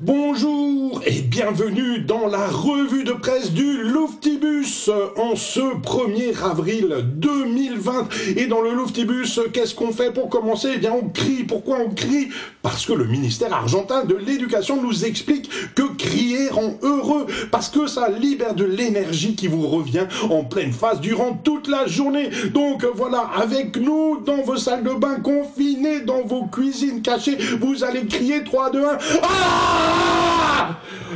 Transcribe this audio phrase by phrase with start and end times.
[0.00, 8.08] Bonjour et bienvenue dans la revue de presse du Louftibus en ce 1er avril 2020.
[8.36, 10.70] Et dans le Louftibus, qu'est-ce qu'on fait pour commencer?
[10.74, 11.44] Eh bien, on crie.
[11.44, 12.30] Pourquoi on crie?
[12.62, 17.86] Parce que le ministère argentin de l'éducation nous explique que crier rend heureux, parce que
[17.86, 22.30] ça libère de l'énergie qui vous revient en pleine face durant toute la journée.
[22.52, 27.84] Donc voilà, avec nous dans vos salles de bain confinées, dans vos cuisines cachées, vous
[27.84, 28.98] allez crier 3, 2, 1.
[29.22, 29.81] Ah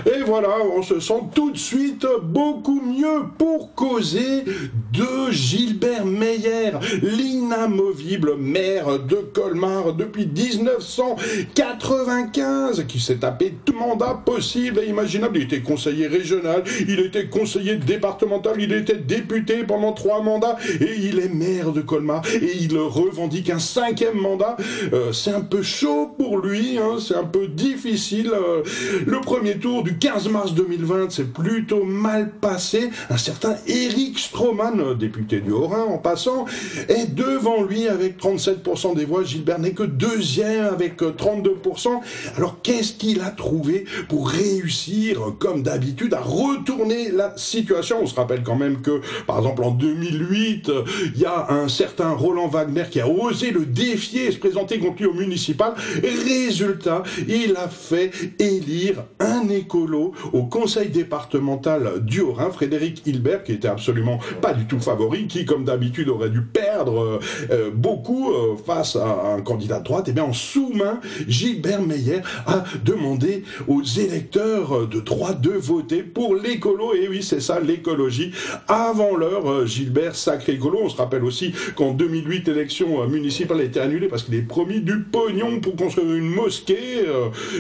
[0.07, 3.25] et voilà, on se sent tout de suite beaucoup mieux.
[3.39, 6.73] Pour de Gilbert Meyer,
[7.03, 15.39] l'inamovible maire de Colmar depuis 1995, qui s'est tapé tout mandat possible et imaginable.
[15.39, 20.97] Il était conseiller régional, il était conseiller départemental, il était député pendant trois mandats et
[20.99, 24.57] il est maire de Colmar et il revendique un cinquième mandat.
[24.93, 28.33] Euh, c'est un peu chaud pour lui, hein, c'est un peu difficile.
[28.33, 28.65] Euh,
[29.07, 32.91] le premier tour du 15 mars 2020 s'est plutôt mal passé.
[33.11, 36.47] Un certain Eric Stroman, député du Haut-Rhin en passant,
[36.89, 39.23] est devant lui avec 37% des voix.
[39.23, 42.01] Gilbert n'est que deuxième avec 32%.
[42.37, 47.99] Alors qu'est-ce qu'il a trouvé pour réussir, comme d'habitude, à retourner la situation?
[48.03, 50.71] On se rappelle quand même que, par exemple, en 2008,
[51.15, 54.79] il y a un certain Roland Wagner qui a osé le défier et se présenter
[54.79, 55.75] contre lui au municipal.
[56.03, 63.53] Résultat, il a fait élire un écolo au conseil départemental du Haut-Rhin, Frédéric Hilbert, qui
[63.53, 68.33] était absolument pas du tout favori, qui, comme d'habitude, aurait dû perdre euh, euh, beaucoup
[68.33, 70.09] euh, face à un candidat de droite.
[70.09, 76.03] Et eh bien, en sous-main, Gilbert Meyer a demandé aux électeurs de droite de voter
[76.03, 76.95] pour l'écolo.
[76.95, 78.33] Et oui, c'est ça, l'écologie.
[78.69, 80.81] Avant l'heure, Gilbert, sacré écolo.
[80.83, 84.81] On se rappelle aussi qu'en 2008, l'élection municipale a été annulée parce qu'il est promis
[84.81, 87.05] du pognon pour construire une mosquée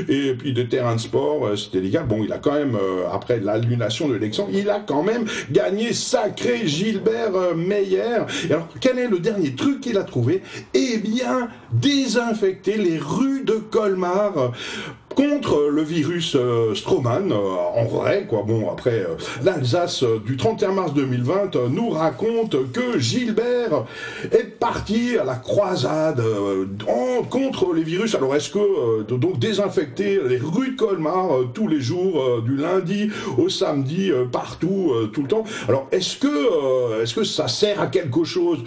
[0.08, 2.06] et puis des terrains de sport c'était légal.
[2.06, 2.78] Bon, il a quand même,
[3.12, 8.24] après l'annulation de l'élection, il a quand même gagné sacré Gilbert euh, Meyer.
[8.50, 10.42] Alors, quel est le dernier truc qu'il a trouvé?
[10.74, 14.52] Eh bien, désinfecter les rues de Colmar
[15.16, 17.36] contre le virus euh, Stroman, euh,
[17.74, 18.44] en vrai, quoi.
[18.46, 23.86] Bon, après, euh, l'Alsace du 31 mars 2020 nous raconte que Gilbert
[24.30, 26.22] est parti à la croisade
[27.30, 28.14] contre les virus.
[28.14, 33.48] Alors, est-ce que, donc, désinfecter les rues de Colmar tous les jours, du lundi au
[33.48, 35.44] samedi, partout, tout le temps?
[35.68, 38.58] Alors, est-ce que, est-ce que ça sert à quelque chose?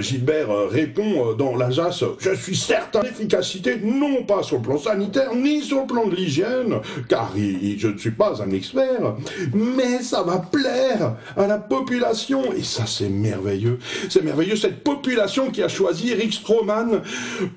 [0.00, 5.61] Gilbert répond dans l'Alsace, je suis certain d'efficacité, non pas sur le plan sanitaire, ni
[5.62, 9.14] sur le plan de l'hygiène, car je ne suis pas un expert,
[9.54, 12.52] mais ça va plaire à la population.
[12.56, 13.78] Et ça, c'est merveilleux.
[14.08, 17.02] C'est merveilleux, cette population qui a choisi Eric Stroman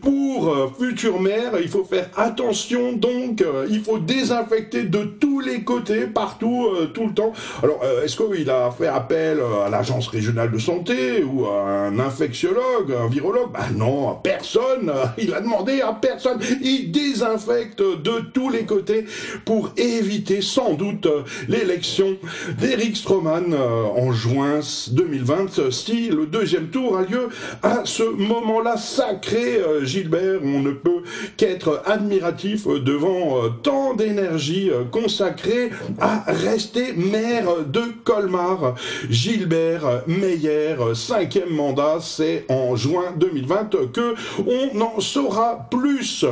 [0.02, 1.54] pour euh, futur maire.
[1.62, 6.88] Il faut faire attention, donc, euh, il faut désinfecter de tous les côtés, partout, euh,
[6.88, 7.34] tout le temps.
[7.64, 12.94] Alors, est-ce qu'il a fait appel à l'agence régionale de santé ou à un infectiologue,
[12.94, 13.52] un virologue?
[13.52, 14.92] Ben non, personne.
[15.18, 16.40] Il a demandé à personne.
[16.62, 19.06] Il désinfecte de tous les côtés
[19.46, 21.08] pour éviter sans doute
[21.48, 22.18] l'élection
[22.60, 24.60] d'Eric Stroman euh, en juin
[24.92, 27.30] 2020 si le deuxième tour a lieu
[27.62, 28.78] à ce moment-là.
[28.78, 31.04] Sacré euh, Gilbert on ne peut
[31.38, 38.76] qu'être admiratif devant euh, tant d'énergie consacrée à rester maire de Colmar.
[39.10, 46.26] Gilbert Meyer cinquième mandat c'est en juin 2020 que on en saura plus.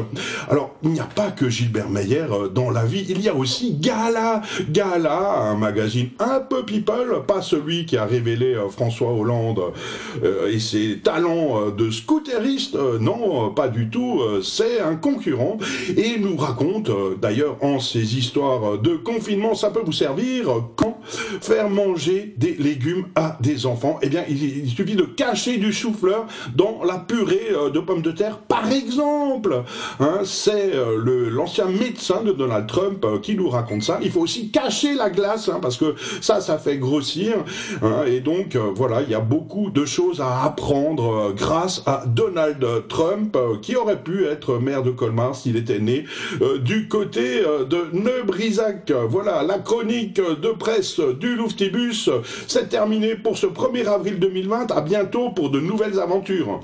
[0.49, 3.35] Alors il n'y a pas que Gilbert Meyer euh, dans la vie, il y a
[3.35, 4.41] aussi Gala.
[4.71, 9.61] Gala, un magazine un peu people, pas celui qui a révélé euh, François Hollande
[10.23, 15.57] euh, et ses talents de scooteriste, non, pas du tout, c'est un concurrent
[15.95, 16.89] et nous raconte
[17.21, 20.99] d'ailleurs en ces histoires de confinement, ça peut vous servir quand
[21.41, 23.99] faire manger des légumes à des enfants.
[24.01, 26.25] Eh bien, il, suffit de cacher du chou-fleur
[26.55, 29.63] dans la purée de pommes de terre, par exemple.
[29.99, 33.99] Hein, c'est le l'ancien médecin de Donald Trump euh, qui nous raconte ça.
[34.01, 37.35] Il faut aussi cacher la glace, hein, parce que ça, ça fait grossir.
[37.81, 41.83] Hein, et donc, euh, voilà, il y a beaucoup de choses à apprendre euh, grâce
[41.85, 46.05] à Donald Trump, qui aurait pu être maire de Colmar s'il était né
[46.61, 48.91] du côté de Neubrisac.
[49.09, 52.09] Voilà, la chronique de presse du Louftibus,
[52.47, 54.71] c'est terminé pour ce 1er avril 2020.
[54.71, 56.61] À bientôt pour de nouvelles aventures.